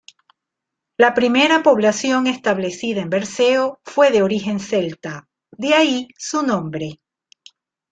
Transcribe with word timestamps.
La 0.97 1.13
primera 1.13 1.61
población 1.61 2.25
establecida 2.25 3.03
en 3.03 3.11
Berceo 3.11 3.79
fue 3.85 4.09
de 4.09 4.23
origen 4.23 4.59
celta, 4.59 5.27
de 5.51 5.75
ahí 5.75 6.07
su 6.17 6.41
nombre. 6.41 6.99